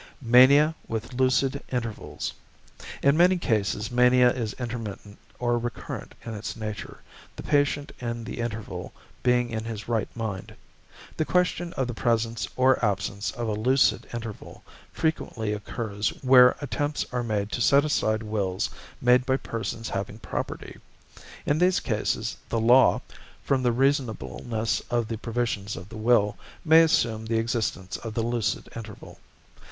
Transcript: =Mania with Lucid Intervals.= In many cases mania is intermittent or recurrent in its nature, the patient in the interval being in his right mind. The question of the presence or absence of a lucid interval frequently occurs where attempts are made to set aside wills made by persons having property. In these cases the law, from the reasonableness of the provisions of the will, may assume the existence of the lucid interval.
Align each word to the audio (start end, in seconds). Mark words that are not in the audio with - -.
=Mania 0.19 0.73
with 0.87 1.13
Lucid 1.13 1.61
Intervals.= 1.69 2.33
In 3.03 3.15
many 3.15 3.37
cases 3.37 3.91
mania 3.91 4.31
is 4.31 4.53
intermittent 4.53 5.19
or 5.37 5.59
recurrent 5.59 6.15
in 6.25 6.33
its 6.33 6.55
nature, 6.55 7.01
the 7.35 7.43
patient 7.43 7.91
in 7.99 8.23
the 8.23 8.39
interval 8.39 8.93
being 9.21 9.51
in 9.51 9.63
his 9.63 9.87
right 9.87 10.07
mind. 10.15 10.55
The 11.17 11.25
question 11.25 11.71
of 11.73 11.85
the 11.85 11.93
presence 11.93 12.47
or 12.55 12.83
absence 12.83 13.29
of 13.33 13.47
a 13.47 13.51
lucid 13.53 14.07
interval 14.11 14.63
frequently 14.91 15.53
occurs 15.53 16.09
where 16.23 16.57
attempts 16.61 17.05
are 17.13 17.21
made 17.21 17.51
to 17.51 17.61
set 17.61 17.85
aside 17.85 18.23
wills 18.23 18.71
made 18.99 19.23
by 19.23 19.37
persons 19.37 19.87
having 19.89 20.17
property. 20.17 20.79
In 21.45 21.59
these 21.59 21.79
cases 21.79 22.35
the 22.49 22.59
law, 22.59 23.01
from 23.43 23.61
the 23.61 23.71
reasonableness 23.71 24.79
of 24.89 25.07
the 25.07 25.19
provisions 25.19 25.75
of 25.75 25.89
the 25.89 25.95
will, 25.97 26.37
may 26.65 26.81
assume 26.81 27.27
the 27.27 27.37
existence 27.37 27.97
of 27.97 28.15
the 28.15 28.23
lucid 28.23 28.67
interval. 28.75 29.19